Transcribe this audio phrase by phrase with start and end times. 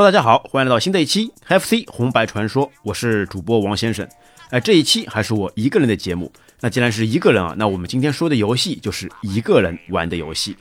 [0.00, 4.08] Hello，大家好，欢迎来到新的一期 FC 红白传说，我是主播王先生。
[4.48, 6.32] 哎，这一期还是我一个人的节目。
[6.60, 10.56] 那既然是一个人啊，那我们今天说的游戏就是一个人玩的游戏。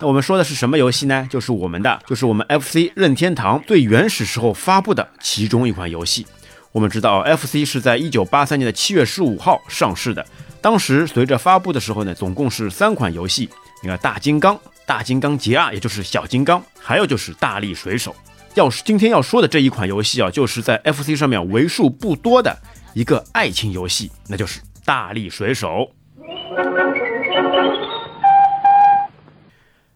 [0.00, 1.24] 那我们说的是什么游戏呢？
[1.30, 6.26] 就是我们的，就是我们 FC 任天堂最原始时候发布的其中一款游戏。
[6.72, 10.26] 我们知道，FC 是在一九八三年的七月十五号上市的。
[10.60, 13.48] 当时随着发布的时候呢，总共是三款游戏。
[13.84, 18.12] 你看，大金刚、大金刚杰二，也就是小金刚，还有就是大力水手。
[18.54, 22.56] 要是今天要说的这一款游戏啊，就是在 FC 上面为数不多的
[22.94, 25.68] 一个爱情游戏，那就是《大力水手》。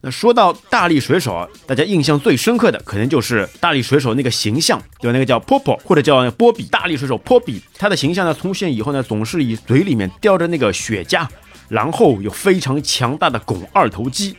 [0.01, 5.13] 那说到《大力水手》啊，大家印象最深刻的可能就是大力水手那个形象，对吧？
[5.13, 11.27] 那个叫波波或者叫波比，大力水手波比，他的形象呢出现以后呢，总是以嘴里面叼着那个雪茄，
[11.69, 14.37] 然后有非常强大的肱二头肌。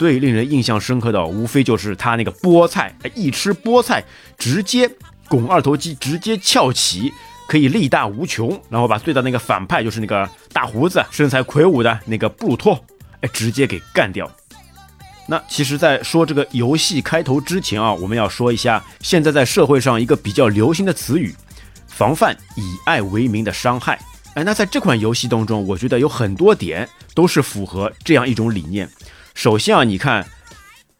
[0.00, 4.02] 最令人印象深刻的，无非就是他那个菠菜，一吃菠菜
[4.38, 4.90] 直接
[5.28, 7.12] 拱二头肌直接翘起，
[7.46, 12.82] 可以力大无穷，然后把最大那个反派，就是那个大胡子、身材魁梧的那个布鲁托，
[13.20, 14.26] 哎，直接给干掉。
[15.26, 21.34] 那其实，在说这个游戏开头之前啊，我们要说一下现在在社会上一个比较流行的词语——
[21.86, 24.00] 防范以爱为名的伤害。
[24.32, 28.88] 哎，那在这款游戏当中，我觉得有很多点都是符合这样一种理念。
[29.34, 30.22] 首先啊，你看《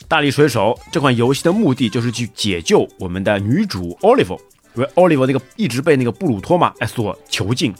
[0.09, 4.39] 大力水手》这款游戏的目的就是去解救我们的女主 Oliver，
[4.75, 7.75] 因为 Oliver 那个一直被那个布鲁托嘛哎所囚禁。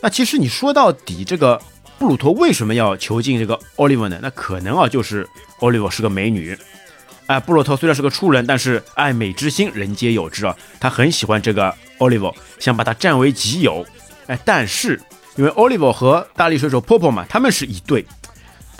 [0.00, 1.60] 那其实你说到底，这个
[1.98, 4.18] 布鲁托为什么要囚禁这个 Oliver 呢？
[4.22, 6.56] 那可能啊，就是 Oliver 是个美女。
[7.26, 13.86] 哎，布鲁托虽然是个畜人，但是爱美之心人皆有之啊，他很喜欢这个 Oliver，想把他占为己有。
[14.26, 15.00] 哎，但是
[15.36, 18.04] 因为 Oliver 和大力水手 Popo 嘛，他们是一对。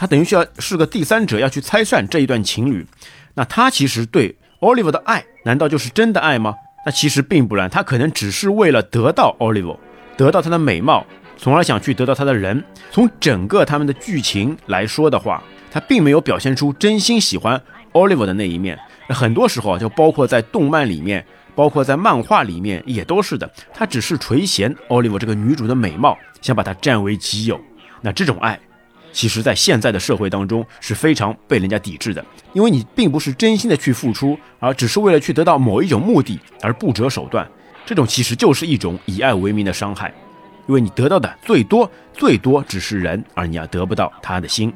[0.01, 2.87] 他等于需要是个第三者，要去拆散这一段情侣。
[3.35, 6.55] 那他其实对 Oliver 的爱，难道就是真的爱吗？
[6.87, 9.77] 那其实并不然，他可能只是为了得到 Oliver，
[10.17, 11.05] 得到他的美貌，
[11.37, 12.65] 从而想去得到他的人。
[12.91, 17.61] 从整个他们的剧情来说的话，他并没有表现出真心喜欢
[17.93, 18.79] Oliver 的那一面。
[19.07, 21.23] 那很多时候啊，就包括在动漫里面，
[21.55, 23.51] 包括在漫画里面，也都是的。
[23.75, 27.61] 他只是垂涎 Oliver 这个女主的美貌，想把她占为己有。
[28.01, 28.59] 那这种爱。
[29.13, 37.47] 其实，在现在的社会当中是非常被人家抵制的，因为你并不是真心的去付出，而只是为了去得到某一种目的而不择手段，
[37.85, 40.15] 这种其实就是一种以爱为名的伤害，
[40.69, 44.73] 因为你得到的最多最多只是人，而你要得不到他的心。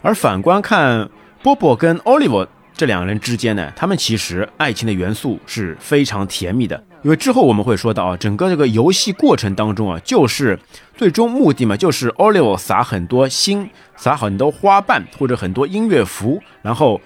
[0.00, 1.08] 而反观看
[1.42, 2.46] 波波跟 Oliver
[2.76, 6.82] 这两个人之间呢，他们其实爱情的元素是非常甜蜜的。
[7.02, 10.58] 因为之后我们会说到啊，整个这个游戏过程当中啊，就是
[10.96, 17.00] 最终目的嘛，就是 Oliver 撒很多心，撒很多花瓣或者很多音乐符，然后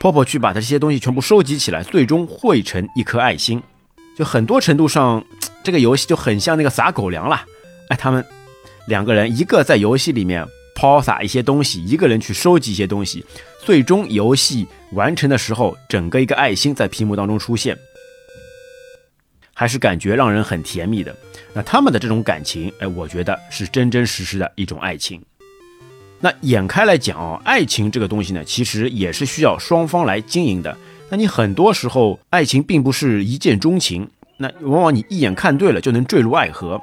[0.00, 3.62] Popo 去把他这些东西全部收集起来，最终汇成一颗爱心。
[4.18, 5.24] 就很多程度上，
[5.62, 7.42] 这个游戏就很像那个撒狗粮了。
[7.88, 8.24] 哎，他们
[8.88, 13.24] 两个人，一个在游戏里面抛洒一些东西，一个人去收集一些东西，
[13.64, 17.76] 最终游戏完成的时候，整个一个爱心在屏幕当中出现。
[19.56, 21.14] 还是感觉让人很甜蜜的。
[21.52, 25.22] 那他们的这种感情，哎，我觉得是真真实实的一种爱情。
[26.18, 30.76] 那眼开来讲哦，爱情这个东西呢，其实也是需要双方来经营的。
[31.08, 34.08] 那你很多时候，爱情并不是一见钟情，
[34.38, 36.80] 那往往你一眼看对了就能坠入爱河。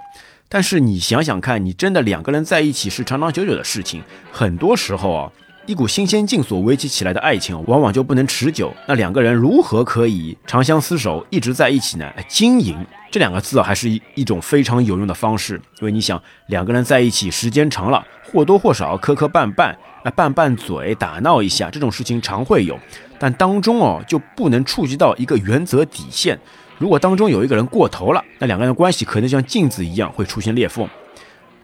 [0.54, 4.04] 但是你想想看，你真的两个人在一起是长长久久的事情，
[4.34, 5.32] 很多时候啊。
[5.68, 8.74] 一股新鲜劲所维系起来的爱情，往往就不能持久。
[8.88, 12.12] 那两个人如何可以长相厮守，一直在一起呢？
[12.28, 15.62] 经营这两个字啊，还是一一种非常有用的方式。
[15.80, 19.74] 因为你想，两个人在一起时间长了，或多或少磕磕绊绊，
[20.04, 22.78] 那拌拌嘴、打闹一下，这种事情常会有。
[23.20, 26.38] 但当中哦，就不能触及到一个原则底线。
[26.82, 30.90] 如果当中有一个人过头了，那两个人的关系可能像镜子一样会出现裂缝。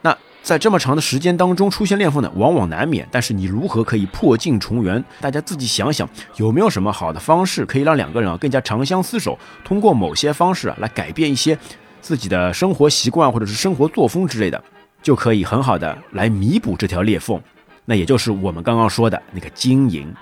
[0.03, 3.07] 那在这么长的时间当中出现裂缝呢，往往难免。
[3.11, 5.03] 但是你如何可以破镜重圆？
[5.19, 9.39] 大家自己想想，有没有什么好的方式可以让两个人啊更加长相厮守？
[9.65, 11.57] 通过某些方式啊来改变一些
[11.99, 14.63] 自己的生活习惯或者是生活作风之类的，
[15.01, 17.41] 就可以很好的来弥补这条裂缝。
[17.85, 20.13] 那也就是我们刚刚说的那个经营。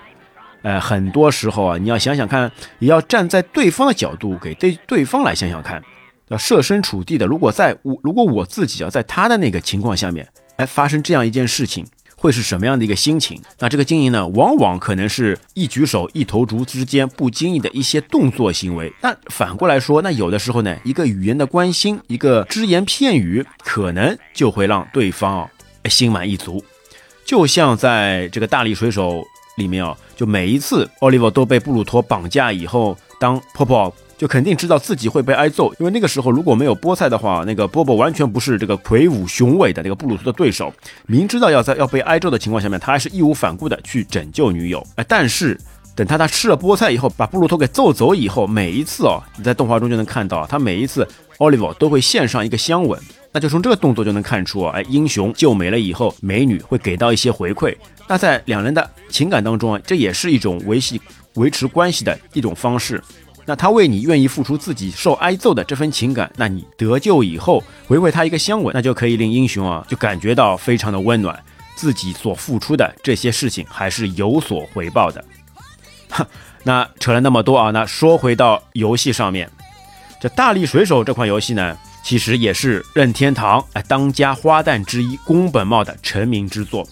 [0.66, 5.80] 呃，很多时候啊，你要想想看，也要站在对方的角度，给对对方来想想看。
[6.26, 11.86] 要设身处地的，如果在我如果我自己要在他的那个情况下面，哎，发生这样一件事情，
[12.16, 13.40] 会是什么样的一个心情？
[13.60, 18.92] 那这个经营呢，往往可能是一举手一投足之间不经意的一些动作行为。
[19.00, 25.48] 那反过来说，那有的时候呢，一个语言的关心，一个只言片语，可能就会让对方
[25.88, 26.64] 心满意足。
[27.24, 29.24] 就像在这个大力水手
[29.56, 40.72] 里面哦，就每一次奥利弗都被布鲁托绑架以后，当波波就肯定知道自己会被挨揍，因为那个时候如果没有菠菜的话，那个波波完全不是这个魁梧雄伟的那个布鲁托的对手。
[41.06, 44.86] 明知道要在要被挨揍的情况下面，他还是义无反顾的去拯救女友。
[44.94, 45.58] 哎，但是
[45.94, 51.06] 等他他吃了菠菜以后，把布鲁托给揍走以后，每一次哦，你在动画中就能看到，他每一次
[51.38, 52.98] 奥利弗都会献上一个香吻。
[53.32, 57.76] 那就从这个动作就能看出啊，哎，英雄救美了以后，美女会给到一些回馈。
[58.08, 61.00] 那在两人的情感当中啊，这也是一种维系
[61.34, 63.02] 维持关系的一种方式。
[63.48, 71.40] 那他为你愿意付出自己受挨揍的这份情感，那你得救以后回馈他一个香吻，那就可以令英雄啊就感觉到非常的温暖，
[71.76, 75.24] 自己所付出的这些事情还是有所回报的。
[76.10, 76.26] 哈，
[76.64, 79.48] 那扯了那么多啊，那说回到游戏上面，
[80.20, 86.84] 这大力水手这款游戏呢，其实也是任天堂哎当家花旦之一宫本茂的成名之作。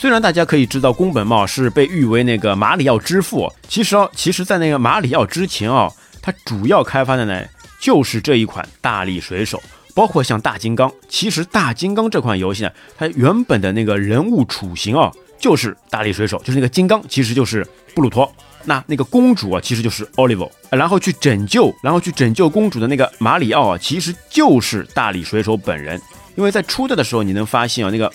[0.00, 5.92] 虽然大家可以知道宫本茂是被誉为那个马里奥之父，其实哦，其实在那个马里奥之前哦，
[6.22, 7.42] 他主要开发的呢
[7.78, 9.62] 就是这一款大力水手，
[9.94, 10.90] 包括像大金刚。
[11.06, 17.62] 其实大金刚这款游戏呢，它原本的那个人物雏形哦，就是大力水手，就是那个金刚，其实就是
[17.94, 18.32] 布鲁托。
[18.64, 26.00] 那那个公主啊，其实就是 Oliver，然后去拯救，然后去拯救公主的那个马里奥啊，其实就是大力水手本人。
[26.36, 28.10] 因为在初代的时候，你能发现啊，那个。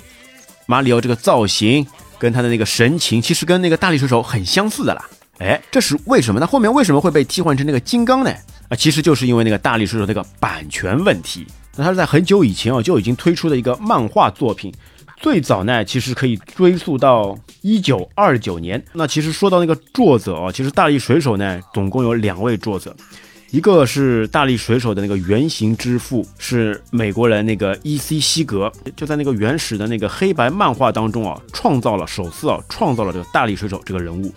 [0.65, 1.85] 马里奥这个造型
[2.17, 5.05] 跟他的那个神情，其实跟那个大力水手很相似的啦。
[5.39, 6.39] 哎，这是为什么？
[6.39, 8.31] 那后面为什么会被替换成那个金刚呢？
[8.69, 11.45] 啊，其实就是因为那个大力水手那个版权问题。
[11.75, 14.73] 那他是在很久以前哦就已经推出的一个漫画作品，
[15.17, 18.81] 最早呢其实可以追溯到一九二九年。
[18.93, 22.95] 那其实说到那个作者哦，其实大力水手呢总共有两位作者。
[23.55, 28.19] 一个是大力水手的那个原型之父是美国人那个 E.C.
[28.19, 34.29] 西格，就在那个原始的那个黑白漫画当中啊，创造了首次啊，创造了这个大力水手这个人物。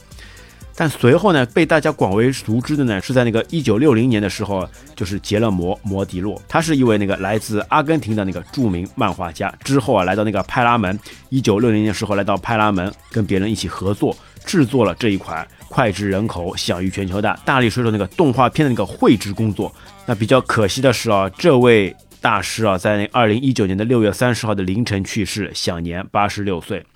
[0.80, 4.64] 但随后呢，被大家广为熟知的呢，是在那个一九六零年的时候，
[4.94, 9.52] 就是杰勒摩·摩迪洛，他是一位那个来自阿根廷的那个著名漫画家。
[9.64, 10.96] 之后啊，来到那个派拉蒙，
[11.30, 15.44] 一九六零年的时候来到派拉蒙，跟别人一起合作制作了这一款。
[15.69, 19.75] 脍炙人口、享誉全球的大力水手那个动画片的那个绘制工作，
[20.06, 26.86] 那比较可惜的是啊，这位大师啊，在二零一九年的六月三十号的凌晨去世，享年八十六岁。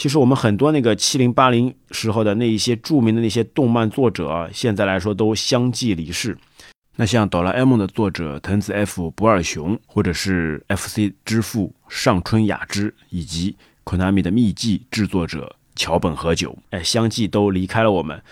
[0.00, 6.38] 其实我们很多那个七零八零时候的那一些著名的那些动漫作者，现在来说都相继离世。
[6.96, 15.54] 那像哆啦 A 梦的作者藤子 F 不二雄，或者是 FC 之父上春雅之，以及 Konami 的秘技制作者。
[15.76, 18.22] 桥本和久，哎，相继都离开了我们，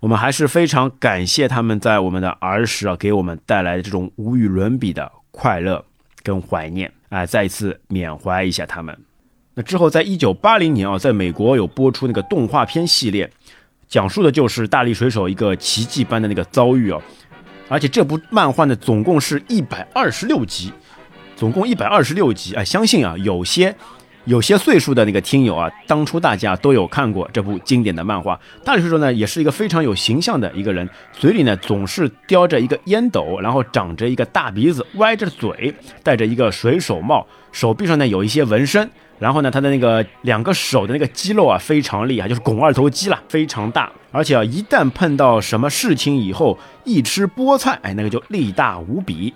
[0.00, 5.84] 我们还是非常感谢他们在我们的儿时啊，给我们带来的这种无与伦比的快乐
[6.22, 8.98] 跟怀念，哎，再一次缅怀一下他们。
[9.54, 13.30] 那之后，在一九八零年啊，在美国有播出那个动画片系列，
[13.88, 17.00] 讲述的就是大力水手一个奇迹般的那个遭遇啊，
[17.68, 20.72] 而且这部漫画呢，总共是一百二十六集，
[21.36, 23.74] 总共一百二十六集，哎，相信啊，有些。
[24.26, 28.38] 有些岁数的那个听友啊，当初大家都有看过这部经典的漫画。
[28.62, 38.88] 大力水手呢，也是一个非常有形象的一个人，嘴里呢总是叼着一个烟斗，然后长着一个大鼻子，歪着嘴，戴着一个水手帽，手臂上呢有一些纹身，
[39.20, 43.92] 然后呢他的那个两个手的那个肌肉啊非常厉害，就是肱二头肌了，非常大。
[44.10, 49.32] 而且啊，一旦碰到什么事情以后，一吃菠菜，哎，那个就力大无比。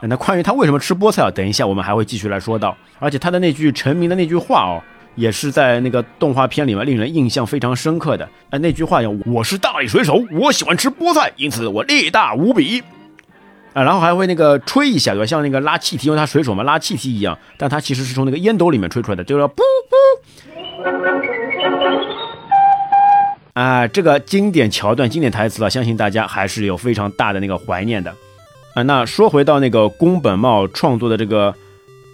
[0.00, 1.30] 那关于他为什么吃菠菜啊？
[1.30, 2.76] 等一下我们还会继续来说到。
[2.98, 4.82] 而且他的那句成名的那句话哦，
[5.14, 8.28] 也是在那个动画片里面令人印象非常深刻的。
[8.50, 12.82] 哎，那句话叫“我是大力水手，我喜欢吃菠菜，因此我力大无比。”
[13.78, 15.26] 啊，然后还会那个吹一下，对吧？
[15.26, 17.38] 像那个拉气体，因为他水手嘛，拉气体一样。
[17.56, 19.94] 但他其实是从那个烟斗里面吹出来的，就是“噗噗”。
[23.52, 28.12] 啊，这个经典桥段、经典台词啊，相信大家还是有非常大的那个怀念的。
[28.74, 31.54] 啊那说回到那个宫本茂创作的这个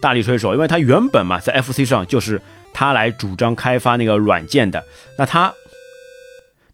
[0.02, 2.42] 大力水手，因为他原本嘛在 FC 上就是
[2.75, 4.85] 他来主张开发那个软件的。
[5.16, 5.50] 那他，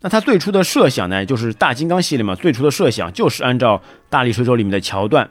[0.03, 5.31] 那他最初的设想呢，就是大金刚系列嘛，最初的设想就是按照大力水手里面的桥段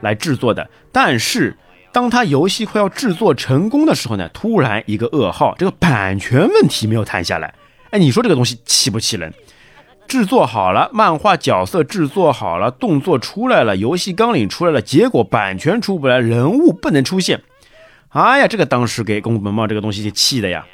[0.00, 0.68] 来制作的。
[0.92, 1.56] 但是
[1.90, 7.54] 当他游戏快要制作成功的时候呢，突然一个噩耗，这个版权问题没有谈下来。
[7.90, 9.32] 哎，你说这个东西气不气人？
[10.06, 17.40] 制作好了，漫画角色制作好了，动作出来了，游戏纲领出来了，结果版权出不来，人物不能出现。
[18.10, 20.66] 哎呀，这个当时给宫本茂这个东西就气的呀。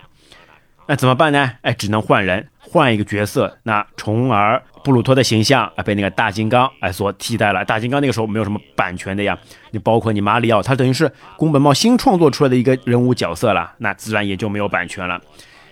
[0.90, 1.52] 那怎么办呢？
[1.62, 3.56] 哎，只能换人，换一个角色。
[3.62, 7.64] 那从而布鲁托的形象啊被那个大金刚哎所替代了。
[7.64, 9.38] 大金刚那个时候没有什么版权的呀，
[9.70, 15.20] 你包括你马里奥，他等于是宫本茂新创作出来的一个人物角色了，那自然也就没有版权了。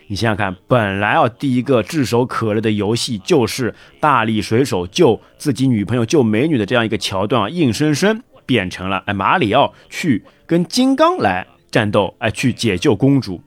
[0.07, 13.43] 你想想看，本来啊，第一个炙手可热的游戏就是大力水手救自己女朋友、救美女的这样一个桥段啊，硬生生变成了哎，马里奥去跟金刚来战斗，哎，去解救公主，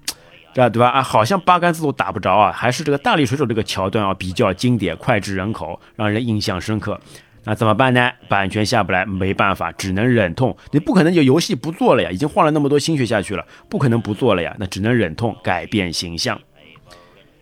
[0.53, 0.89] 这对吧？
[0.89, 6.99] 啊，好像八竿子都打不着啊，还是这个大力水手这个桥段啊比较经典、脍炙人口，让人印象深刻。
[7.43, 8.11] 那怎么办呢？
[8.29, 10.55] 版权下不来，没办法，只能忍痛。
[10.71, 14.55] 你不可能就游戏不做了呀，已经花了那么多心血下去了，不可能不做了呀。
[14.59, 16.39] 那只能忍痛改变形象。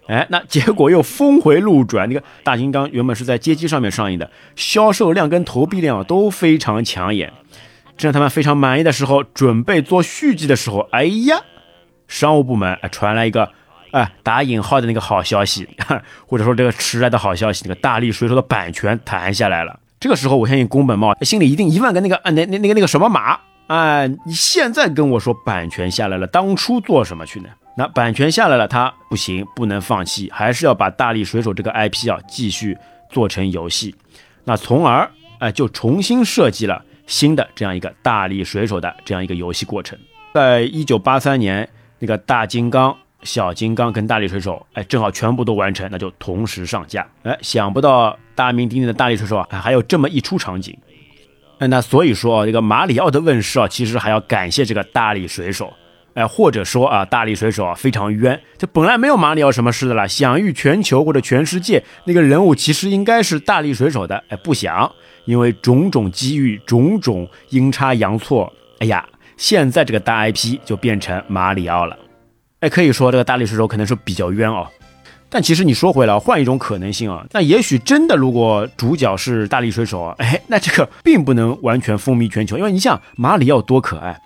[0.07, 2.07] 哎，那结果又峰回路转。
[2.07, 7.33] 那个大金刚原本是在街机上面上映的，销售量跟投币量都非常抢眼。
[7.97, 11.41] 正在他们非常满意的时候，准备做续集的时候，哎呀，
[12.09, 13.49] 商务部门传来一个
[13.91, 15.65] 哎打引号的那个好消息，
[16.27, 19.79] 或者说这个迟来的好消息，那个大力水手的版权谈下来了。
[20.01, 24.07] 这个时候，我相信宫本茂心里一定一万个那个啊那那那个那个什么马啊！
[24.07, 27.49] 你现在跟我说版权下来了，当初做什么去呢？
[27.77, 32.77] 那版权下来了，他不行，不能放弃，还是要把大力水手这个 IP 啊继续
[33.09, 33.93] 做成游戏。
[34.45, 39.97] 那从而哎，就重新设计了新的这样一个大力水手的这样一个游戏过程。
[40.33, 47.07] 在一九八三年，那个大金刚、小金刚跟大力水手哎，正好全部都完成，那就同时上架。
[47.23, 50.77] 哎，想不到大名鼎鼎的大力水手啊，还有这么一出场景。
[51.59, 55.73] 那所以说啊，这个马里奥的问世啊，其实还要感谢这个大力水手。
[56.15, 64.91] 哎，或者说啊，大力水手啊非常冤，这本来没有马里奥什么事的啦，享誉全球或者全世界那个人物其实应该是大力水手的，哎，不想，
[65.25, 69.07] 因为种种机遇，种种阴差阳错，哎呀，
[69.39, 71.97] 现在这个大 IP 就变成马里奥了，
[72.59, 74.67] 哎，可以说这个大力水手可能是比较冤哦，
[75.29, 84.19] 但其实你说回来，换一种可能性啊，那也许真的如果主角是大力水手啊， 哎，那这个并不能完全风靡全球，因为你想马里奥多可爱。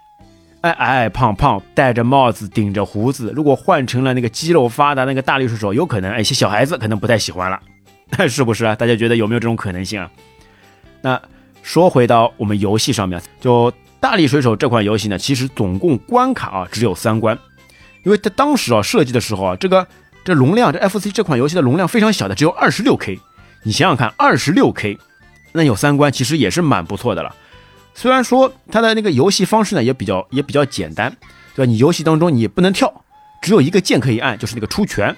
[0.62, 3.34] 矮矮胖胖，戴着帽子，顶着胡子。
[3.36, 7.60] 如果换成了那个肌肉发达那个大力水手，有可能一些小孩子可能不太喜欢了，
[8.30, 8.74] 是不是啊？
[8.74, 10.10] 大家觉得有没有这种可能性啊？
[11.02, 11.22] 那
[11.62, 13.70] 说回到我们游戏上面，就
[14.04, 17.40] 大力水手这款游戏呢，其实总共关卡啊只有三关，
[18.04, 19.88] 因为它当时啊设计的时候啊，这个
[20.26, 23.18] 这容量，这 FC 这款游戏的容量非常小的，只有二十六 K。
[23.64, 25.00] 你想想看，二十六 K，
[25.54, 27.34] 那有三关，其实也是蛮不错的了。
[27.94, 31.16] 虽然说它的那个游戏方式呢也比较也比较简单，
[31.56, 31.72] 对吧？
[31.72, 32.94] 你游戏当中你不能跳，
[33.42, 35.16] 只有一个键可以按，就是那个出拳。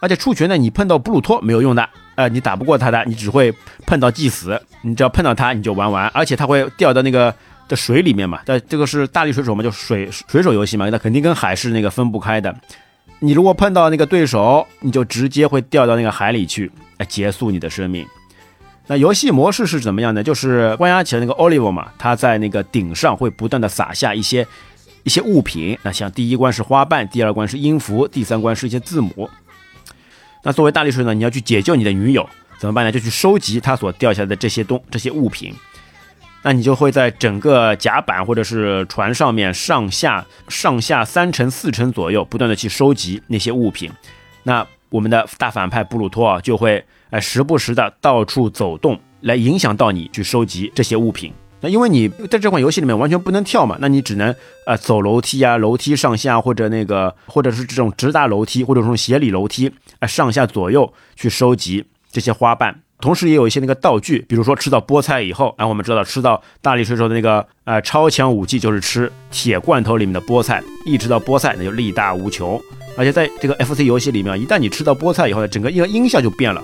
[0.00, 3.54] 而且出拳呢，你碰到布鲁托没有用的，呃，你打不过他的，你只会
[3.86, 4.60] 碰到祭死。
[4.82, 6.08] 你只要碰到他，你就玩完。
[6.08, 7.32] 而且他会掉到那个
[7.68, 12.54] 的水里面嘛，但这个是大力水手嘛，就水水手游戏嘛，那肯定跟海是那个分不开的。
[13.18, 18.06] 你如果碰到那个对手，你就直接会掉到那个海里去，来结束你的生命。
[18.86, 20.22] 那游戏模式是怎么样的？
[20.22, 24.46] 就是关押起来那个 Oliver 嘛，他在那个顶上会不断的撒下一些
[25.02, 25.76] 一些物品。
[25.82, 29.28] 那像第一关是花瓣，第二关是音符，第三关是一些字母。
[30.44, 32.28] 那作为大力水呢，你要去解救你的女友，
[32.60, 32.92] 怎么办呢？
[32.92, 35.52] 就去收集他所掉下来的这些东这些物品。
[36.46, 43.90] 那你就会在整个甲板或者是船上面上下上下三层四层左右不断的去收集那些物品。
[44.44, 46.84] 那我们的大反派布鲁托啊就会。
[47.10, 51.32] 哎，时不时的到处走动，来影响到你去收集这些物品。
[51.60, 54.34] 那因为你在这款游戏里面完全不能跳嘛，那你只能
[54.66, 62.80] 呃走楼梯啊，楼梯上下或者那个或者是这种直达楼梯或者说斜里楼梯，哎上下左右去收集这些花瓣。
[63.00, 72.60] 同时也有一些那个道具，比如说吃到菠菜以后，哎我们知道吃到大力水手的那个呃超强武器就是吃铁罐头里面的菠菜，一吃到菠菜那就力大无穷。
[72.96, 76.62] 而且在这个 FC 游戏里面，一旦你吃到菠菜以后呢，整个一个音效就变了。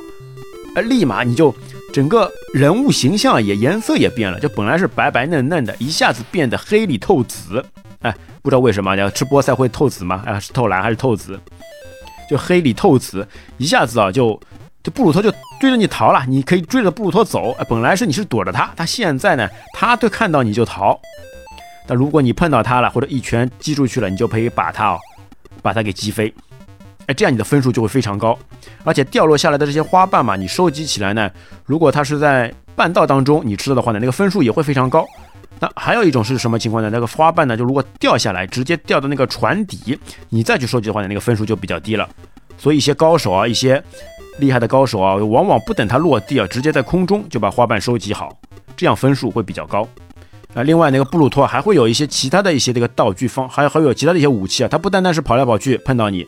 [0.74, 1.54] 哎，立马你就
[1.92, 7.62] 整个人物形象也颜色也变了，就本来是白白嫩嫩的，一下子变得黑里透紫。
[8.00, 10.24] 哎，不知道为什么，要吃菠菜会透紫吗？
[10.26, 11.38] 啊，是透蓝还是透紫？
[12.30, 14.40] 就黑里透紫，一下子啊，就
[14.82, 16.24] 就布鲁托就追着你逃了。
[16.26, 17.52] 你可以追着布鲁托走。
[17.52, 20.98] 哎，本来是你是躲着他，他现在呢，他都看到你就逃。
[21.86, 24.98] 但如果你碰到他了，或者一拳击出去了，你就可以把他哦，
[25.62, 26.32] 把他给击飞。
[27.06, 28.38] 哎，这样你的分数就会非常高，
[28.84, 31.28] 而且掉落下来的这些花瓣嘛，你收集起来呢，
[31.64, 35.04] 如果它是在半道当中你吃到的话呢，那个分数也会非常高。
[35.58, 36.90] 那还有一种是什么情况呢？
[36.92, 39.98] 那个花瓣呢，就如果掉下来，直接掉到那个船底，
[40.28, 42.08] 你再去收集的话呢，那个分数就比较低了。
[42.56, 43.82] 所以一些高手啊，一些
[44.42, 48.36] 厉害的高手啊，往往不等它落地啊，直接在空中就把花瓣收集好，
[48.76, 49.88] 这样分数会比较高。
[50.52, 56.26] 那，另外那个布鲁托还会有一些其他的一些这个道具方，还还有其他的一些武器啊，它不单单是跑来跑去碰到你。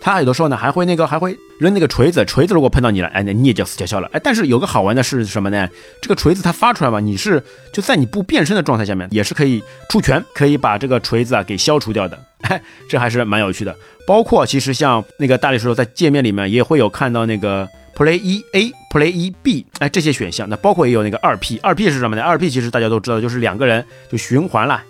[0.00, 4.08] 他有的时候呢还会那个还会扔那个锤子，锤子如果碰到你了，哎，那你也就死翘翘了。
[4.12, 5.68] 哎，但是有个好玩的是什么呢？
[6.00, 7.42] 这个锤子它发出来嘛，你是
[7.72, 12.18] 就在你不变身的状态下面，也是可以出拳，可以把这个锤子啊给消除掉的。
[12.42, 13.76] 哎， 这还是蛮有趣的。
[14.06, 20.48] 包括其实像那个大力水手在界面里面也会有看到那个 Play 一 A、Play 一 B，哎，这些选项。
[20.48, 22.22] 那包括也有那个二 P，二 P 是什么呢？
[22.22, 24.82] 二 P 其实大家都知道，就是两个人就循环了。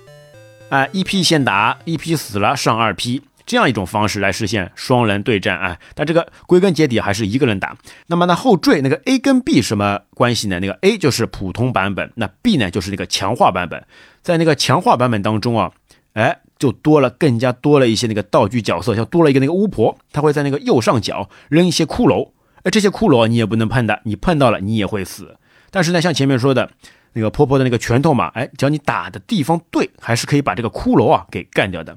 [0.68, 3.20] 哎，一 P 先打，一 P 死了上二 P。
[3.47, 7.76] 这样一种方式来实现双人对战啊，但这个归根结底还是一个人打。
[8.06, 10.61] 那么呢后缀那个 A 跟 B 什么关系呢？
[10.61, 13.85] 那个 A 就是普通版本，那 B 呢就是那个强化版本。
[14.23, 15.73] 在那个强化版本当中啊，
[16.12, 22.30] 哎，就多了更加多了一些那个道具角色，像多了一个那个巫婆，她会在那个右上角扔一些骷髅，
[22.62, 25.37] 哎，这些骷髅你也不能碰的，你碰到了你也会死。
[25.70, 26.70] 但是呢，像前面说的
[27.14, 31.97] 那个婆婆的那个拳头嘛，哎，只要你打的地方对，还是可以把这个骷髅啊给干掉的。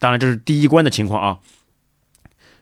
[0.00, 1.38] 当然，这是第一关的情况啊，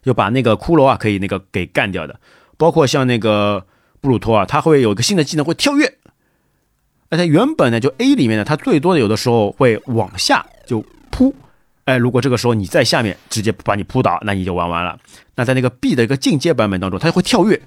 [0.02, 2.20] 就把那个骷髅啊可以那个给干掉的，
[2.58, 3.64] 包括像那个
[4.00, 5.94] 布鲁托啊，他会有一个新的技能会跳跃。
[7.10, 11.34] 而，他原本呢就 A 里面呢，他最多的有的时候会往下就扑。
[11.84, 14.98] 哎，如果这个时候你在下面直接把你扑倒，那你就玩完了。
[15.36, 17.62] 那在那个 B 的一个进阶版本当中，他会跳跃。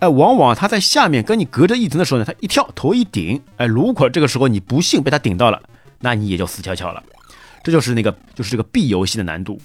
[0.00, 3.42] 哎，往往他在下面跟你隔着一层的时候呢，他一跳头一顶。
[3.56, 5.60] 哎，如果这个时候你不幸被他顶到了，
[6.00, 7.02] 那你也就死翘翘了。
[7.68, 9.60] 这就是那个，就是这个 B 游戏的难度，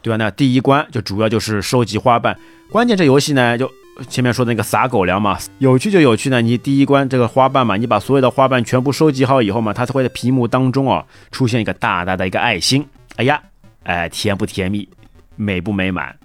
[0.00, 0.16] 对吧？
[0.16, 2.38] 那第一关就主要就是收集花瓣，
[2.70, 3.68] 关键这游戏呢，就
[4.08, 6.40] 前面说的那个撒狗粮嘛，有趣就有趣呢。
[6.40, 12.86] 你第一关这个花瓣嘛，你把所有的花瓣全部收集好以后嘛，它才会在屏幕当中啊出现一个大大的一个爱心。
[13.16, 13.42] 哎呀，
[13.82, 14.88] 哎，甜不甜蜜，
[15.34, 16.16] 美不美满，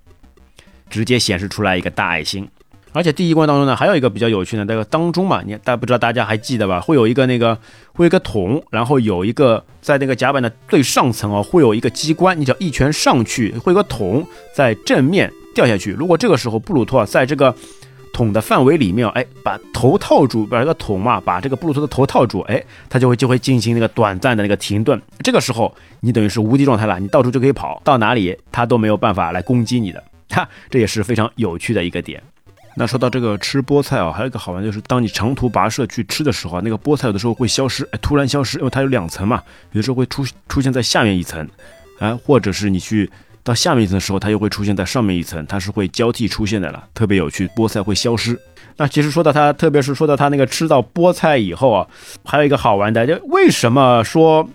[0.87, 2.47] 直接显示出来一个大爱心。
[2.93, 6.81] 而且第一关当中呢，还有一个比较有趣的，那个当中嘛，你大不知道大家还记得吧？
[6.81, 7.55] 会有一个那个，
[7.93, 15.91] 会有一个桶，然后有一个在那个甲板的最上层哦，会有一个机关，你只要一拳上去，会有个桶在正面掉下去。
[15.91, 17.55] 如果这个时候布鲁托在这个
[18.13, 25.01] 桶的范围里面，哎，把头套住，把这个桶嘛，把这个布鲁托的头套住，哎，他就会就会进行那个短暂的那个停顿。
[25.23, 32.21] 这个时候你等于是无敌状态了，你到处就可以跑，到哪里他都没有办法来攻击你的，哈，这也是非常有趣的一个点。
[32.75, 41.45] 那说到这个吃菠菜啊，还有一个好玩就是，当你长途跋涉去吃的时候啊，那个菠菜有的时候会消失，哎，突然消失，因为它有两层嘛，有的时候会出出现在下面一层，
[41.99, 43.09] 哎，或者是你去
[43.43, 48.39] 到下面一层的时候，它又会出现在上面一层，它是会交替出现的了，特别有趣，菠菜会消失。
[48.77, 51.85] 那其实说到它，特别是说到它那个吃到菠菜以后啊，
[52.23, 54.47] 还有一个好玩的，就为什么说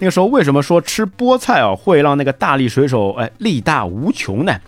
[0.00, 4.60] 那个时候为什么说吃菠菜啊会让那个大力水手哎力大无穷呢？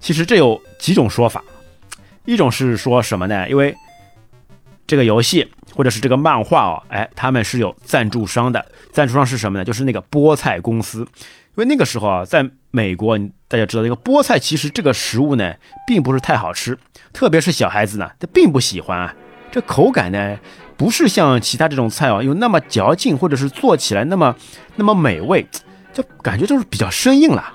[0.00, 1.44] 其实这有几种说法。
[2.24, 3.48] 一种是说什么呢？
[3.48, 3.74] 因为
[4.86, 8.64] 这个游戏或者是这个漫画哦，哎，他们是有赞助商的。
[8.92, 9.64] 赞助商是什么呢？
[9.64, 11.00] 就是那个菠菜公司。
[11.56, 15.54] 因为那个时候啊，在美国，大家知道那个菠菜其实这个食物呢，
[15.86, 16.76] 并不是太好吃，
[17.12, 19.14] 特别是小孩子呢，他并不喜欢啊。
[19.52, 20.36] 这口感呢，
[20.76, 24.34] 不是像其他这种菜哦，有那么嚼劲，或者是做起来那么
[24.74, 25.46] 那么美味，
[25.92, 27.52] 就感觉就是比较生硬了。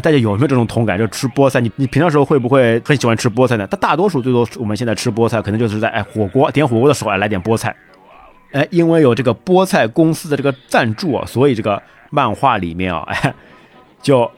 [0.00, 0.98] 大家有没有这种同感？
[0.98, 3.66] 就吃菠菜，你你平常时候会不会很喜欢吃菠菜呢？
[3.70, 7.74] 它大多数最多我们现在吃菠菜，可能就是在哎火锅点火锅的时候哎来点菠菜。
[8.52, 13.34] 哎，因为有这个菠菜公司的这个赞助啊，所以这个漫画里面啊， 哎，
[14.00, 14.30] 就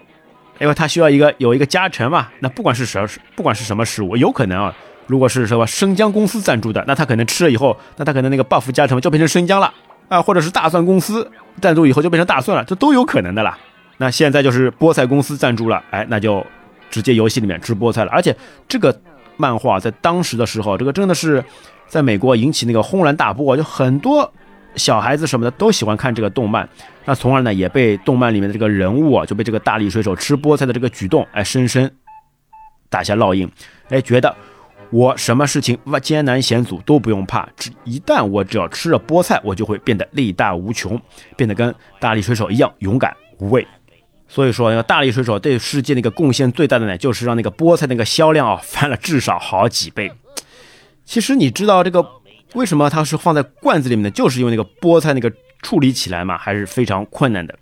[0.58, 2.28] 因为它需要一个有一个加成嘛。
[2.40, 4.74] 那不管是什不管是什么食物，有可能啊，
[5.06, 9.72] 如果是什么生姜公司赞助的，那他可能吃了以后，那他可能那个 buff 加成就变成生姜了
[10.08, 13.58] 啊，或者是大蒜公司赞助以后就变成大蒜了，这都有可能的啦。
[13.98, 16.44] 那现在就是菠菜公司赞助了，哎，那就
[16.88, 18.10] 直接游戏里面吃菠菜了。
[18.10, 18.34] 而且
[18.66, 18.96] 这个
[19.36, 21.44] 漫画在当时的时候，这个真的是
[21.86, 24.32] 在美国引起那个轰然大波，就很多
[24.76, 26.68] 小孩子什么的都喜欢看这个动漫。
[27.04, 31.90] 那从而呢，也被动漫里面的这个人物啊，就被这个大力水手吃菠菜的这个举动，哎，深深
[32.88, 33.50] 打下烙印。
[33.88, 34.32] 哎，觉得
[34.90, 41.00] 我什么事情艰难险阻都不用怕，只一旦我只要吃了菠菜，我就会变得力大无穷，
[41.36, 43.66] 变得跟大力水手一样勇敢无畏。
[44.28, 50.12] 所以说，那个大力水手对世界那个贡献最大的呢，就是让那个菠菜那个销量啊翻了至少好几倍。
[51.04, 52.06] 其实你知道这个
[52.52, 57.58] 为什么它是放在罐子里面的，就是因为那个菠菜那个处理起来嘛，还是非常困难的。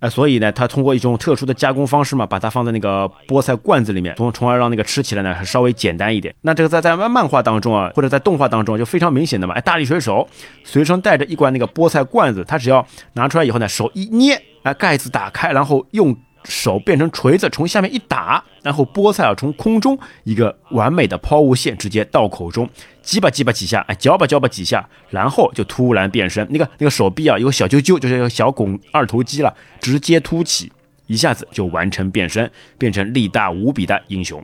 [0.00, 6.34] 哎，所以呢，它通过一种特殊的加工方式嘛，把它放在那个菠菜罐子里面，从从而让那个吃起来呢稍微简单一点。
[6.40, 9.54] 那这个在在漫漫画当中啊，或者在动画当中就非常明显的嘛。
[9.54, 10.26] 哎，大力水手
[10.64, 14.42] 随身带着一罐那个菠菜罐子，他只要拿出来以后呢，手一捏。
[14.62, 22.68] 哎，盖子打开，然后用手变成锤子，从下面一打，然后菠菜啊从空中一个完美的抛物线直接到口中，
[23.02, 26.46] 击吧击吧几下，哎，嚼吧嚼吧几下，然后就突然变身。
[26.50, 30.72] 那个那个手臂啊，有小揪揪，就是小拱二头肌了，直接凸起，
[31.06, 34.42] 一下子就完成变身，变成力大无比的英雄。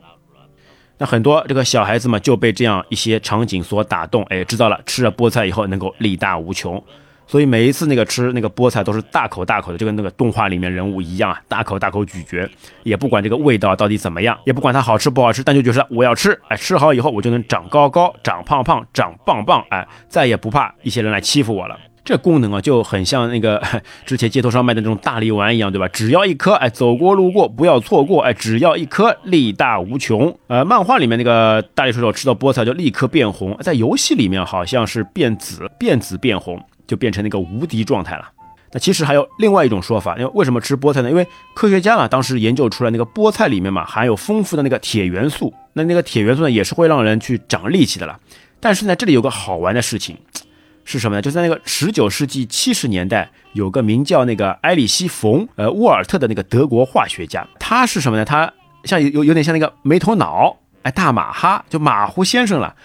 [0.99, 6.83] 那很多这个小孩子嘛就被这样一些场景所打动，哎，知道了吃了菠菜以后能够力大无穷。
[7.27, 12.49] 所以每一次那个吃那个菠菜都是大口大口的，就跟那个动画里面人物一样啊，大口大口咀嚼，
[12.83, 21.77] 也不管这个味道到底怎么样，也不管它好吃不好吃，但就觉得我要吃，哎，吃好以后我就能长高高、长胖胖、长棒棒，哎，再也不怕一些人来欺负我了。
[22.05, 23.61] 这功能啊就很像那个
[24.07, 25.85] 之前街头上卖的那种大力丸一样，对吧？
[25.89, 30.33] 只要一颗，哎，走过路过不要错过，哎，只要一颗，力大无穷。
[30.47, 36.57] 呃，漫画里面那个大力水手吃到菠菜就立刻变红，在游戏里面好像是变紫，变紫变红。
[36.87, 38.29] 就变成那个无敌状态了。
[38.71, 41.09] 那其实还有另外一种说法，因为为什么吃菠菜呢？
[41.09, 48.19] 因为科学家嘛，当时研究出来那个菠菜里面嘛含有丰富的那个铁元素，那那个铁元素呢也是会让人去长力气的了。
[48.59, 50.17] 但是呢，这里有个好玩的事情
[50.83, 51.21] 是什么呢？
[51.21, 58.25] 就在那个十九世纪七十年代，有个名叫那个埃里希·冯呃沃尔特的那个德国化学家，他是什么呢？
[58.25, 58.51] 他
[58.83, 62.75] 像有有点像那个没头脑哎大马哈，就马虎先生了。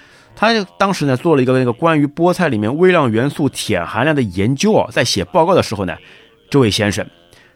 [0.42, 5.96] 他当时呢做了一个那个关于菠菜里面微量元素铁含量的研究啊，在写报告的时候呢，
[6.50, 7.06] 这位先生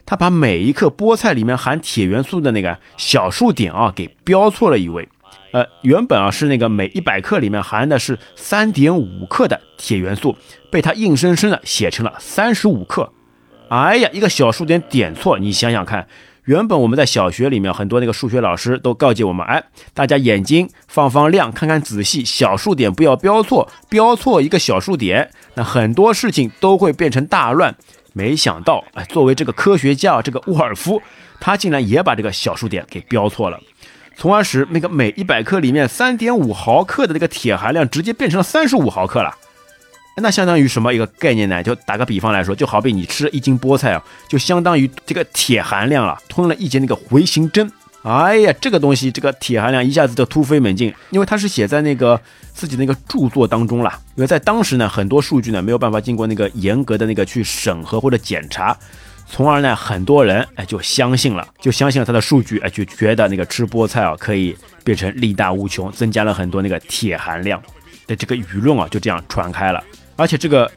[0.05, 5.09] 他把每一克菠菜里面含铁元素的那个小数点啊给标错了一位，
[5.51, 10.37] 呃，原本啊是那个每一百克里面含的是三点五克的铁元素，
[10.71, 13.11] 被他硬生生的写成了三十五克。
[13.67, 16.07] 哎呀，一个小数点点错，你想想看。
[16.47, 19.61] 原本我们在小学里面，很多那个数学老师都告诫我们，哎，
[19.93, 27.75] 大家眼睛放放亮，看看仔细，小数点不要标错，标错一个小数点，那很多事情都会变成大乱。
[28.13, 31.01] 没想到，哎，作为这个科学家，这个沃尔夫，
[31.41, 33.59] 他竟然也把这个小数点给标错了，
[34.15, 39.35] 从而使那个每一百克里面三点五毫克的这个铁含量直接变成了三十五毫克了。
[40.19, 41.61] 那相当于什么一个概念呢？
[41.61, 47.71] 就打个比方来说，就好比你吃一斤菠菜啊，就相当于这个铁含量了，吞了一节那个回形针。
[48.03, 52.19] 哎呀，这个东西这个铁含量一下子就突飞猛进，因为它是写在那个
[52.53, 53.91] 自己那个著作当中了。
[54.15, 58.75] 因为在当时呢，很多数据呢没有办法经过那个严格的那个去审核或者检查，
[59.29, 67.61] 从而呢很多人哎就相信了，就相信了他的数据，哎就觉得那个吃菠菜啊可以变成力大无穷，增加了很多那个铁含量
[68.07, 69.83] 的这个舆论啊就这样传开了。
[70.17, 70.69] 而且这个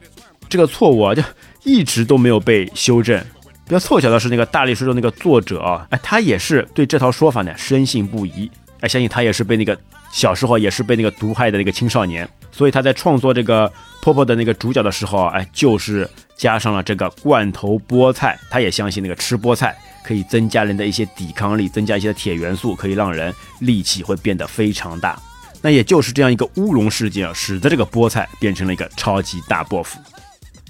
[0.47, 1.21] 这个错误啊，就
[1.63, 3.21] 一直都没有被修正。
[3.65, 8.49] 比较凑巧的是，那个大力水手那个作者啊，哎，他也是对这套说法呢深信不疑。
[8.81, 9.77] 哎，相信他也是被那个
[10.11, 18.37] 小时候也是被那个毒害的那个青少年，所以他在创作这个婆婆的那个主角的时候啊，哎，就是加上了这个罐头菠菜。
[18.49, 25.17] 他也相信那个吃菠菜可以增加人的一些抵抗力，增加一些铁元素，可以让人力气会变得非常大。
[25.61, 29.87] 那也就是这样一个乌龙事件啊，使得这个菠菜变成了一个超级大 buff。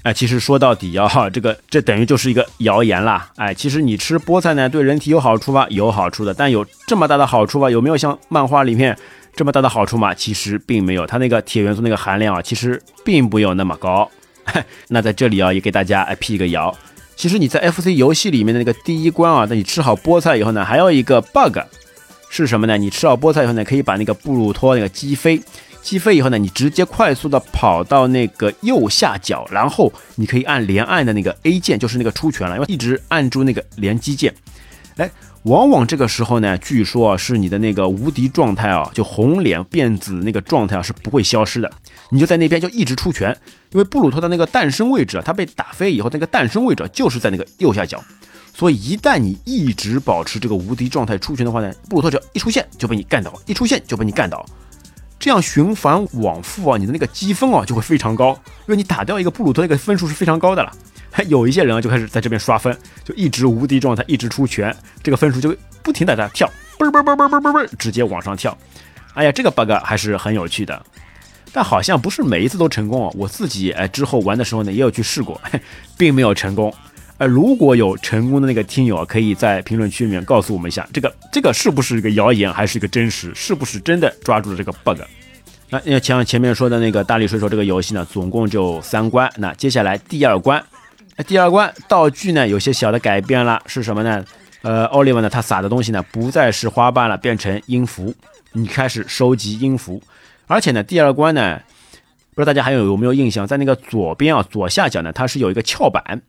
[0.03, 3.29] 哎，其实说到底啊，这个这等于就是一个谣言啦。
[3.35, 5.67] 哎，其实你吃菠菜呢，对人体有好处吗？
[5.69, 7.69] 有好处的，但有这么大的好处吗？
[7.69, 8.97] 有没有像漫画里面
[9.35, 10.11] 这么大的好处吗？
[10.13, 14.09] 其实并没有，它那个铁元素那个含量啊，其实并不有那么高。
[14.89, 16.75] 那在这里啊，也给大家哎辟个谣。
[17.15, 21.59] 其实你在 FC 游戏里面的那个第一关啊，那你吃好菠菜以后呢，还有一个 bug。
[22.33, 22.77] 是什么呢？
[22.77, 25.41] 你吃好菠菜以后呢，可以把那个布鲁托那个击飞，
[25.81, 34.33] 击飞以后呢，你直接快速的跑到那个右下角，然后你可以按连按的那个 A 键，就是那个出拳了，因为一直按住那个连击键。
[34.95, 35.11] 哎，
[35.43, 41.69] 往往这个时候呢，据说啊是你的那个无敌状态啊，就红脸变紫那个状态啊是不会消失的，
[42.11, 43.35] 你就在那边就一直出拳，
[43.71, 48.01] 因为布鲁托的那个诞生位置啊，它被打飞以后那个诞生位置就是在那个右下角。
[48.53, 54.45] 所以一旦你一直保持这个无敌状态出拳的话呢，布鲁托只要一出现就被你干倒，一出现就被你干倒，
[55.19, 60.71] 这样循环往复啊，你的那个积分啊就会非常高，因为你打掉一个布鲁托，那个分数是非常高的了。
[61.13, 68.57] 还 有一些人啊就开始在这边刷分，就一直无敌状态，一直出拳，这个分数就会不停的在跳，嘣嘣嘣嘣嘣嘣嘣，直接往上跳。
[69.13, 70.85] 哎呀，这个 bug 还是很有趣的，
[71.51, 73.13] 但好像不是每一次都成功啊。
[73.17, 75.39] 我自己哎之后玩的时候呢，也有去试过，
[75.97, 76.73] 并没有成功。
[77.21, 83.31] 呃，如果有成功的那个听友，可以在评论区里面告诉我们一下，这个这个是不是一个谣言，还是一个真实？
[83.35, 84.99] 是不是真的抓住了这个 bug？
[85.69, 89.31] 那像前面说的那个大力水手这个游戏呢，总共就三关。
[89.37, 90.65] 那接下来第二关，
[91.27, 94.25] 第二关道具呢有些小的改变了，是什么呢？
[94.63, 98.15] 呃，奥利文呢他撒的东西呢不再是花瓣了，变成音符，
[98.53, 100.01] 你开始收集音符。
[100.47, 101.61] 而且呢，第二关呢，
[102.33, 106.23] 不知道大家还有有没有印象，在那个左边啊左下角呢，它是有一个翘板。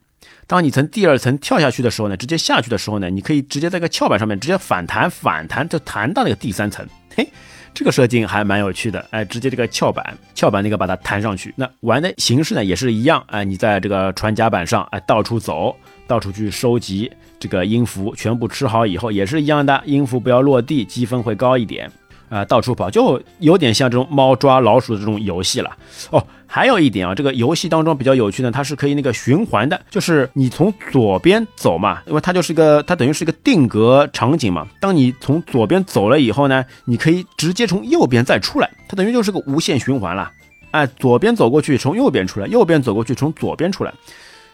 [0.45, 6.85] 当你从第二层跳下去的时候呢，直接下去的时候呢，你可以直接在个翘板上面直接反弹，反弹就弹到那个第三层。
[7.15, 7.27] 嘿，
[7.73, 11.53] 这个设定还蛮有趣的，哎，直接这个翘板，翘板那个把它弹上去。
[11.55, 15.75] 那玩的形式呢也是一样，哎，你在这个船甲板上，哎，到处走，
[16.07, 21.89] 到处去收集这个音符，全部吃好以后也是一样的，音符不要落地，积分会高一点。
[22.29, 25.77] 啊，到处跑就有点像这种猫抓老鼠的这种游戏了
[26.09, 26.25] 哦。
[26.55, 34.67] 还有一点啊，这个游戏当中比较有趣呢，它是可以那个循环的，就是你从左边走嘛，因为它就是个它等于是一个定格场景嘛。
[34.79, 40.31] 当你从左边走了以后呢，你可以直接从右边再出来，它等于就是个无限循环了。
[40.69, 43.91] 哎，左边走过去，从右边出来；右边走过去，从左边出来。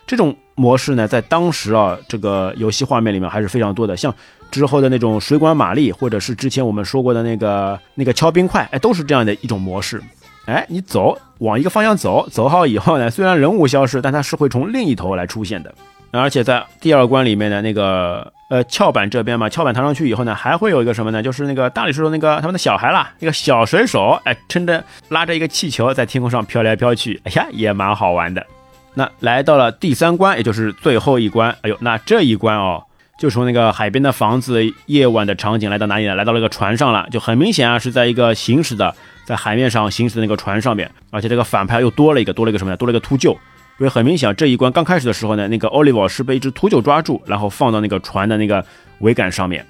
[0.08, 4.16] 这种模式呢，在当时啊，这个游戏画面里面还是非常多的，像。
[4.50, 10.02] 之后的那种水管玛丽，或者是之前我们说过的那个那个敲冰块，哎，都是这样的一种模式。
[10.46, 15.74] 哎，你走往一个方向走，走好以后呢， 虽然人物消失，但它是会从另一头来出现的。
[16.12, 21.22] 而且在第二关里面的那个呃翘板这边嘛，翘板弹上去以后呢，还会有一个什么呢？
[21.22, 28.44] 就是那个大力水手那个他们的小孩啦，那个小水手，哎，撑着拉着一个气球在天空上飘来飘去， 哎呀，也蛮好玩的。
[28.96, 32.84] 那来到了第三关，也就是最后一关，哎呦，那这一关哦。
[33.20, 36.16] 就从那个海边的房子夜晚的场景来到哪里呢？
[36.16, 38.96] 来到了一个船上了，就很明显啊，是在一个行驶的
[39.30, 42.76] 在海面上行驶的那个船上面，而且这个反派又多了一个，多了一个什么呢？
[42.76, 43.30] 多了一个秃鹫。
[43.78, 48.66] 因为很明显，这一关刚开始的时候呢，那个 Oliver 是被一只秃鹫抓住，然后放到那个船的那个
[49.02, 49.64] 桅杆上面，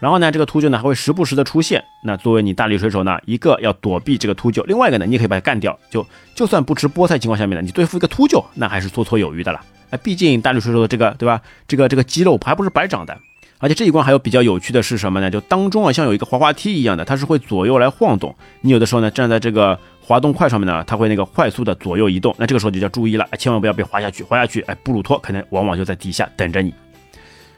[0.00, 1.80] 然后呢，这个秃鹫呢还会时不时的出现。
[2.02, 5.78] 那作为你大力水手呢，一个要躲避这个秃鹫，另外一个呢，你也可以把它干掉。
[5.88, 9.60] 就就算不吃菠菜情况下面呢，你对付一个秃鹫，那还是绰绰有余的了。
[9.90, 11.40] 哎，毕竟大力水手的这个对吧？
[11.68, 13.16] 这个这个肌肉还不是白长的。
[13.64, 15.30] 而且这一关还有比较有趣的是什么呢？
[15.30, 18.36] 就当中啊，像有一个滑滑梯一样的，它是会左右来晃动。
[18.60, 22.36] 你有的时候呢，站在这个滑动块上面呢，它会那个快速的左右移动。
[22.38, 24.22] 那这个时候就要注意了，千万不要被滑下去。
[24.22, 26.74] 滑下去，哎，布鲁托可能往往就在底下等着你。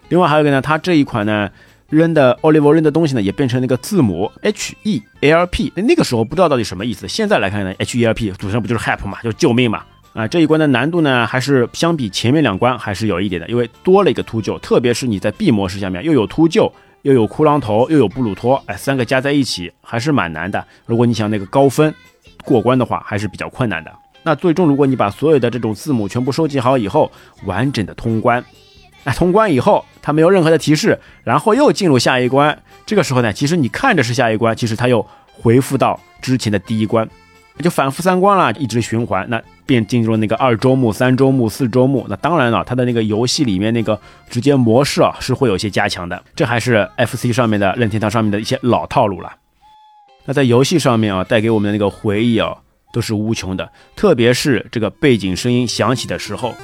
[0.09, 1.51] 另外还有一个呢，它这一款呢
[1.89, 5.73] 扔的奥利弗扔的东西呢，也变成那个字母 H E L P。
[5.75, 9.83] 那个时候不知道到底什么意思，现在来看呢，H E L P 组成不就是 help 嘛，就救命嘛。
[10.17, 20.67] 啊，这一关的难度呢，还是相比前面两关还是有一点的，因为多了一个秃鹫，特别是你在 B 模式下面又有秃鹫，又有骷髅头，又有布鲁托，哎，三个加在一起还是蛮难的。
[20.87, 21.95] 如果你想那个高分
[22.47, 23.93] 过关的话，还是比较困难的。
[24.23, 27.13] 那最终如果你把所有的这种字母全部收集好以后，
[27.45, 28.43] 完整的通关，
[29.05, 37.07] 那通关以后它没有任何的提示，然后又进入下一关，这个时候呢，其实你看着是下一关，其实它又回复到之前的第一关。
[37.63, 42.07] 就反复三关了，一直循环，那便进入了那个二周目、三周目、四周目。
[42.09, 44.01] 那当然了，它的那个游戏里面那个
[44.31, 46.23] 直接模式啊，是会有些加强的。
[46.35, 49.35] 这还是 FC 上面的任天堂上面的一些老套路了。
[50.25, 52.57] 那在游戏上面啊，带给我们的那个回忆啊，
[52.93, 53.71] 都是无穷的。
[53.95, 56.55] 特别是这个背景声音响起的时候，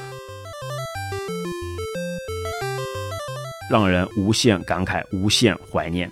[3.70, 6.10] 让人无限感慨、无限怀念。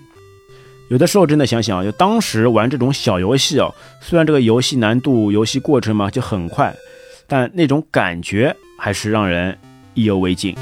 [0.90, 6.74] 有的时候真的想想，就当时玩这种小游戏哦，虽然这个游戏难度、游戏过程嘛就很快，
[7.28, 9.56] 但那种感觉还是让人
[9.94, 10.52] 意犹未尽。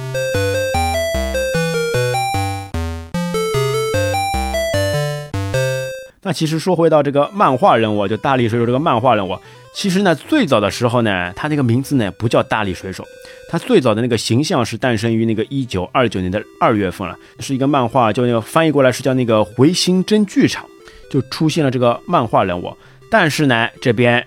[6.21, 9.39] 那其实说回到这个漫画人物，就大力水手这个漫画人物，
[9.75, 13.03] 其实呢，最早的时候呢，他那个名字呢不叫大力水手，
[13.49, 20.67] 他最早的那个形象是诞生于那个一九二九年的二月份了，是一个漫画，就那个翻译过来是叫那个回形针剧场，
[21.11, 22.77] 就出现了这个漫画人物。
[23.11, 24.25] 但是呢，这边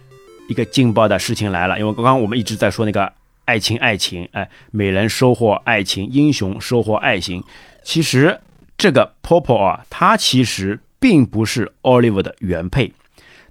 [0.48, 3.14] 一个劲爆的事情来了，因为刚刚我们一直在说那个
[3.46, 7.44] 爱情，爱情，哎，美人收获爱情，英雄收获爱情，
[7.84, 8.40] 其实
[8.78, 10.80] 这个 Popo 啊，他其实。
[11.02, 12.94] 并不是 Oliver 的原配。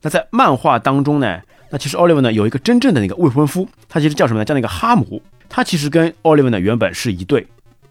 [0.03, 4.45] 那在漫画当中呢，那其实 Oliver 呢有一个真正的那个未婚夫，他其实叫什么呢？
[4.45, 5.21] 叫那个哈姆。
[5.51, 7.47] 他其实跟 Oliver 呢原本是一对。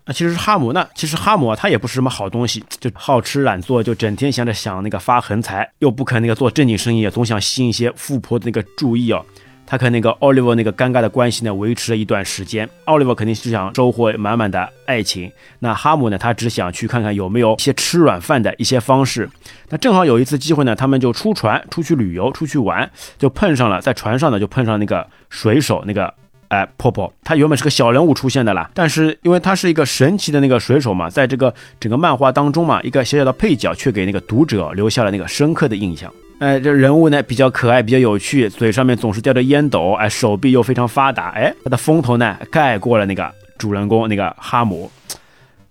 [0.05, 0.73] 那其实是哈姆。
[0.73, 9.23] 那其实哈姆啊，他也不是什么好东西，就好吃懒做，就整天想着想那个发横财，又不肯那个做正经生意，总想吸引一些富婆的那个注意哦。
[9.67, 12.67] 他和那个奥利弗那个尴尬的关系呢，维持了一段时间。
[12.85, 19.29] 奥利弗肯定是想收获满满的爱情，那哈姆呢，他只想去看看有没有一些吃软饭的一些方式。
[19.69, 26.11] 那正好有一次机会呢，他们就出船出去旅游，出去玩，就碰上了在船上呢，就碰上那个水手那个
[26.49, 27.11] 哎婆婆。
[27.23, 36.13] 他原本是个小人物出现的啦，但是因为他是一个神奇的那个水手嘛，在这个整个漫画当中嘛，一个小小的配角，却给那个读者留下了那个深刻的印象。
[36.39, 44.89] 哎，这人物呢比较可爱，比较有趣，嘴上面总是叼着烟斗，哎，手臂又非常发达，哎，他的风头呢盖过了那个主人公那个哈姆。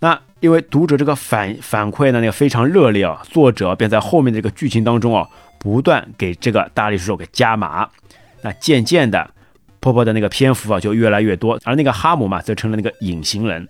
[0.00, 5.26] 那因为读者这个反反馈呢那个非常热烈啊，作者便在后面这个剧情当中啊
[5.58, 7.88] 不断给这个大力水手给加码。
[8.42, 9.28] 那渐渐的，
[9.80, 13.68] 婆婆的那个篇幅啊就越来越多，而那个哈姆嘛则成了那个隐形人，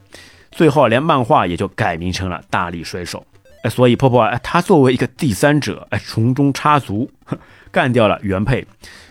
[0.50, 3.24] 最后连漫画也就改名成了大力水手。
[3.62, 7.10] 哎，所以婆婆哎，他作为一个第三者，哎，从中插足，
[7.72, 8.64] 干掉了原配。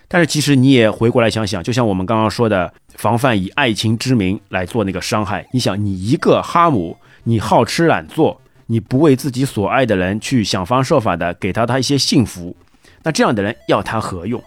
[0.07, 5.45] 但是其实你也回过来想想，就像我们刚刚说的，防范以爱情之名来做那个伤害。
[5.51, 12.55] 你想，你一个哈姆，你好吃懒做，你不为自己所爱的人去想方设法的给他他一些幸福，
[13.03, 14.41] 那这样的人要他何用？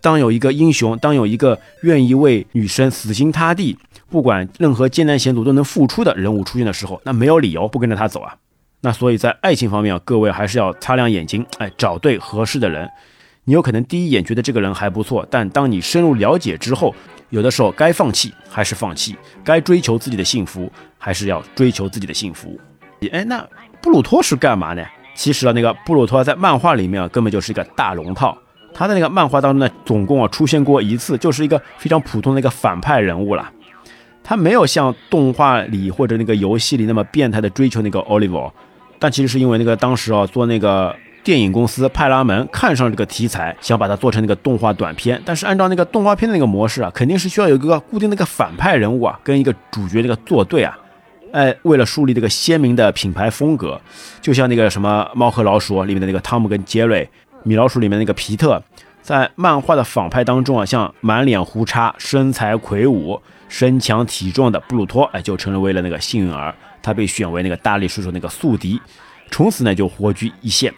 [0.00, 3.76] 当有一个英雄，当有一个愿意为女生死心塌地，
[4.08, 8.34] 不管任何艰难险阻都能付出的人物出现的时候，那没有理由不跟着他走啊。
[8.80, 12.88] 那所以在爱情方面啊，各位还是要擦亮眼睛，哎，找对合适的人。
[13.44, 16.94] 你有可能第一眼觉得这个人还不错，但当你深入了解之后，
[17.30, 22.58] 有的时候该放弃还是放弃，该追求自己的幸福还是要追求自己的幸福。
[23.12, 23.46] 哎，那
[23.80, 24.84] 布鲁托是干嘛呢？
[25.14, 28.36] 其实啊，那个布鲁托在漫画里面啊，根本就是一个大龙套。
[28.72, 33.50] 他的那个漫画当中呢，总共啊出现过一次，就是一个非常普通的一个反派人物了。
[34.22, 38.50] 他没有像动画里或者那个游戏里那么变态的追求那个 Oliver。
[38.98, 45.20] 但其实是因为那个当时啊，做那个电影公司派拉蒙看上这个题材，想把它做成那个动画短片。
[45.24, 50.78] 但是按照那个动画片的那个模式啊，肯定是需要有一个固定的一个反派人物啊，跟一个主角那个作对啊。
[51.32, 53.80] 哎，为了树立这个鲜明的品牌风格，
[54.20, 57.04] 就像那个什么《猫和老鼠》里面的那个汤姆跟杰瑞，
[57.42, 58.62] 《米老鼠》里面那个皮特，
[59.02, 66.54] 在漫画的反派当中啊，像满脸胡茬、身材魁梧、身强体壮的布鲁托，哎，就成为了那个幸运儿。
[66.82, 68.80] 他被选为那个大力水手那个宿敌，
[69.30, 70.72] 从此呢就活居一线。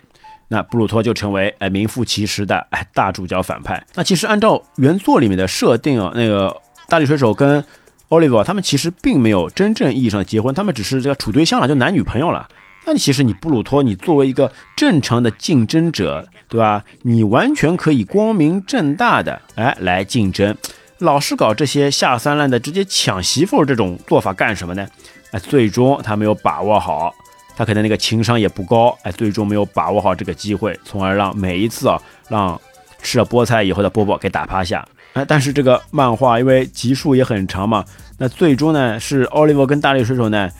[0.48, 3.83] 那布鲁托就成为哎名副其实的哎大主角反派。
[3.94, 6.55] 那其实按照原作里面的设定啊，那个
[6.88, 7.64] 大力水手跟
[8.09, 12.48] Oliver 他们其实并没有真正意义上的结婚，他们只是这个处对象了，就男女朋友了。
[12.85, 16.85] 那其实你布鲁托，你作为一个正常的竞争者，对吧？
[17.01, 20.55] 你完全可以光明正大的哎来竞争，
[20.99, 24.87] 老是搞这些下三滥的，直接抢媳妇这种做法干什么呢？
[25.31, 27.11] 哎，最终他没有把握好，
[27.57, 32.61] 他可能那个情商也不高，哎，最终没有把握好这个机会，从而让每一次啊，让
[33.01, 34.87] 吃了菠菜以后的波波给打趴下。
[35.15, 37.83] 哎，但是这个漫画因为集数也很长嘛，
[38.19, 40.51] 那最终呢是奥利弗跟大力水手呢，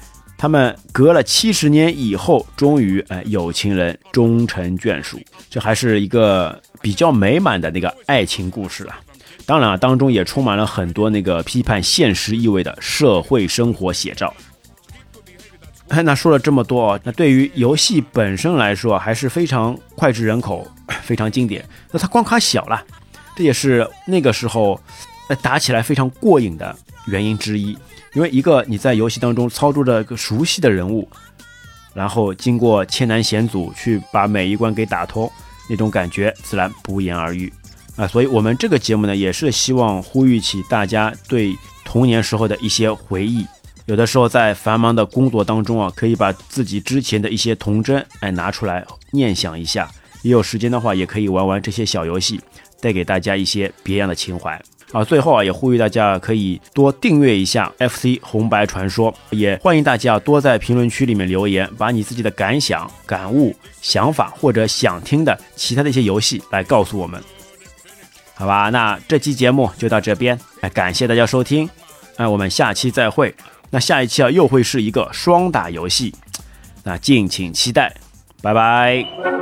[0.43, 5.17] 他们隔了七十年以后，终于哎有情人终成眷属，
[5.49, 8.93] 这还是一个比较美满的那个爱情故事了。
[9.47, 14.35] 当然啊，当中也充满了很多那个批判现实意味的社会生活写照。
[16.05, 20.67] 那说了这么多啊，那对于游戏本身来说还是非常脍炙人口，
[21.05, 21.65] 非常经典。
[21.93, 22.83] 那它关卡小了，
[23.37, 24.81] 这也是那个时候
[25.41, 26.77] 打起来非常过瘾的
[27.07, 27.79] 原因之一。
[28.15, 31.09] 因为一个你在游戏当中操作着一个熟悉的人物，
[31.95, 35.31] 然后经过千难险阻去把每一关给打通，
[35.69, 37.53] 那种感觉自然不言而喻
[37.97, 38.07] 啊。
[38.07, 43.47] 所以我们这个节目呢，也是希望呼吁起大家对童年时候的一些回忆。
[43.87, 49.91] 有的时候在繁忙的工作当中啊，可以把自己之前的一些童真哎拿出来念想一下，
[50.23, 52.41] 也有时间的话也可以玩玩这些小游戏，
[52.81, 55.05] 带给大家一些别样的情怀啊。
[55.05, 67.21] 最后啊，也呼吁大家可以多订阅一下 FC 红白传说，也欢迎大家多在评论区里面留言，把你自己的感想、感悟、想法或者想听的其他的一些游戏来告诉我们，
[68.35, 68.71] 好吧？
[68.71, 71.69] 那这期节目就到这边，哎，感谢大家收听，
[72.17, 73.35] 哎，我们下期再会。
[73.71, 76.15] 那下一期啊，又会是一个双打游戏，
[76.85, 77.95] 那敬请期待，
[78.43, 79.42] 拜拜。